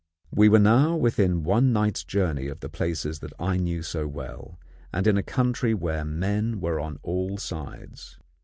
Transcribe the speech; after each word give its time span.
We 0.31 0.49
were 0.49 0.57
now 0.57 0.95
within 0.95 1.43
one 1.43 1.71
night's 1.71 2.03
journey 2.03 2.47
of 2.47 2.61
the 2.61 2.69
places 2.69 3.19
that 3.19 3.33
I 3.37 3.57
knew 3.57 3.83
so 3.83 4.07
well, 4.07 4.59
and 4.91 5.05
in 5.05 5.15
a 5.15 5.21
country 5.21 5.75
where 5.75 6.03
men 6.03 6.59
were 6.59 6.79
on 6.79 6.97
all 7.03 7.37
sides. 7.37 8.17